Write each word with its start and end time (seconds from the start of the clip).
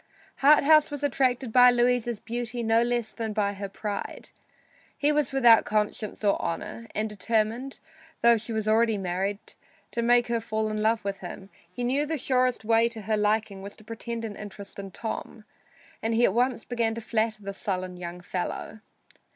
Harthouse 0.37 0.89
was 0.89 1.03
attracted 1.03 1.51
by 1.51 1.69
Louisa's 1.69 2.19
beauty 2.19 2.63
no 2.63 2.81
less 2.81 3.13
than 3.13 3.33
by 3.33 3.53
her 3.53 3.69
pride. 3.69 4.31
He 4.97 5.11
was 5.11 5.31
without 5.31 5.63
conscience 5.63 6.23
or 6.23 6.41
honor, 6.41 6.87
and 6.95 7.07
determined, 7.07 7.77
though 8.21 8.35
she 8.35 8.51
was 8.51 8.67
already 8.67 8.97
married, 8.97 9.37
to 9.91 10.01
make 10.01 10.25
her 10.25 10.41
fall 10.41 10.69
in 10.71 10.81
love 10.81 11.05
with 11.05 11.19
him. 11.19 11.51
He 11.71 11.83
knew 11.83 12.07
the 12.07 12.17
surest 12.17 12.65
way 12.65 12.89
to 12.89 13.01
her 13.01 13.15
liking 13.15 13.61
was 13.61 13.75
to 13.75 13.83
pretend 13.83 14.25
an 14.25 14.35
interest 14.35 14.79
in 14.79 14.89
Tom, 14.89 15.45
and 16.01 16.15
he 16.15 16.25
at 16.25 16.33
once 16.33 16.65
began 16.65 16.95
to 16.95 17.01
flatter 17.01 17.43
the 17.43 17.53
sullen 17.53 17.95
young 17.95 18.21
fellow. 18.21 18.79